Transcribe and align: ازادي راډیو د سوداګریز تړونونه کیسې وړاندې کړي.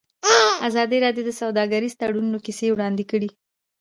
ازادي 0.67 0.97
راډیو 1.05 1.23
د 1.25 1.31
سوداګریز 1.41 1.93
تړونونه 2.01 2.37
کیسې 2.45 2.67
وړاندې 2.71 3.03
کړي. 3.11 3.29